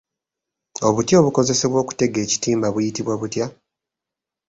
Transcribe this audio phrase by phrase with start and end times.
[0.87, 3.45] Obuti obukozesebwa okutega ekitimba buyitibwa butya?